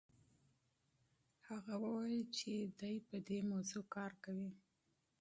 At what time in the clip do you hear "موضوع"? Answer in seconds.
3.51-3.83